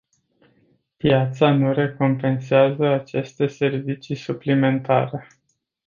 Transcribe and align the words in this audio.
Piața 0.97 1.51
nu 1.51 1.73
recompensează 1.73 2.87
aceste 2.87 3.47
servicii 3.47 4.15
suplimentare. 4.15 5.27